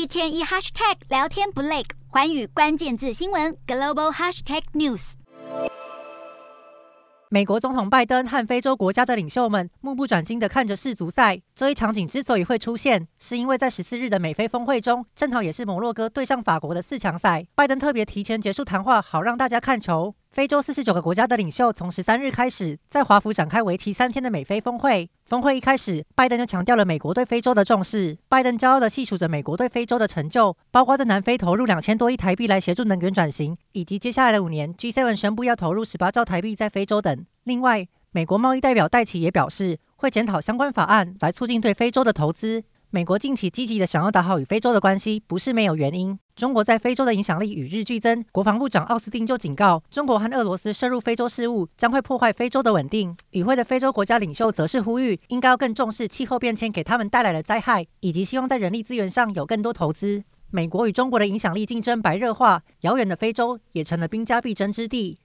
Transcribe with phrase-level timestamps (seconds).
[0.00, 5.12] 一天一 hashtag 聊天不累，寰宇关键字新闻 global hashtag news。
[7.28, 11.42] 美国总统拜登和非洲国家的领袖们目不转睛地看着世足赛。
[11.54, 17.46] 这一场景之所以会出现，是因为在十四日的美非峰会中，正好也是摩洛哥对上法国的四强赛。
[17.54, 20.14] 拜登特别提前结束谈话，好让大家看球。
[20.30, 25.10] 非洲四十九个国家的领袖从十三日开始在华府展开为期三天的美非峰会。
[25.24, 28.16] 峰会一开始，拜登就强调了美国对非洲的重视。
[28.28, 37.26] 拜登骄傲地细数着美国对非洲的成就，包括在南非投入两千多亿台币来协助能源转型，以及接下来的五年 G7 宣布要投入十八兆台币在非洲等。
[37.42, 42.62] 另外，美国贸易代表戴琪也表示，会检讨相关法案来促进对非洲的投资。
[42.92, 46.16] 美国近期积极地想要打好与非洲的关系，不是没有原因。
[46.40, 53.14] 中国在非洲的影响力与日俱增，国防部长奥斯汀就警告，中国和俄罗斯涉入非洲事务将会破坏非洲的稳定。
[53.32, 60.24] 与会的非洲国家领袖则是呼吁，应该要更重视气候变迁给他们带来的灾害，以及希望在人力资源上有更多投资。
[60.50, 65.20] 美国与中国的影响力竞争白热化，遥远的非洲也成了兵家必争之地。